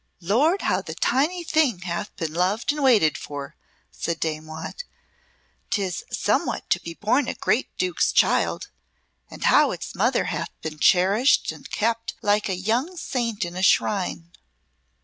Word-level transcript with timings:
"Lord, 0.19 0.63
how 0.63 0.81
the 0.81 0.95
tiny 0.95 1.43
thing 1.43 1.81
hath 1.81 2.15
been 2.15 2.33
loved 2.33 2.71
and 2.73 2.81
waited 2.83 3.19
for!" 3.19 3.55
said 3.91 4.19
Dame 4.19 4.47
Watt. 4.47 4.83
"'Tis 5.69 6.05
somewhat 6.11 6.67
to 6.71 6.79
be 6.81 6.95
born 6.95 7.27
a 7.27 7.35
great 7.35 7.69
Duke's 7.77 8.11
child! 8.11 8.71
And 9.29 9.43
how 9.43 9.69
its 9.69 9.93
mother 9.93 10.23
hath 10.23 10.49
been 10.63 10.79
cherished 10.79 11.51
and 11.51 11.69
kept 11.69 12.15
like 12.23 12.49
a 12.49 12.55
young 12.55 12.97
saint 12.97 13.45
in 13.45 13.55
a 13.55 13.61
shrine!" 13.61 14.31